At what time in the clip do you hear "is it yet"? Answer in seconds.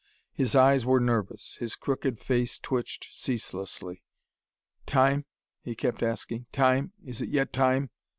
7.05-7.53